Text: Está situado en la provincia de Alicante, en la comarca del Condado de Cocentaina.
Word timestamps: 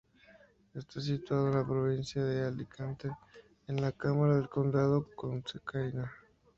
Está 0.73 0.99
situado 0.99 1.49
en 1.49 1.53
la 1.57 1.63
provincia 1.63 2.23
de 2.23 2.43
Alicante, 2.47 3.11
en 3.67 3.79
la 3.79 3.91
comarca 3.91 4.35
del 4.35 4.49
Condado 4.49 5.01
de 5.01 5.13
Cocentaina. 5.13 6.11